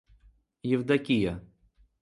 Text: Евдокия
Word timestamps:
Евдокия 0.75 1.37